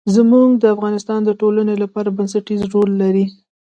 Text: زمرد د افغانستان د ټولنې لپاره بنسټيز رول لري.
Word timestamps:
زمرد 0.15 0.55
د 0.59 0.65
افغانستان 0.75 1.19
د 1.25 1.29
ټولنې 1.41 1.75
لپاره 1.83 2.15
بنسټيز 2.17 2.61
رول 2.73 2.89
لري. 3.01 3.25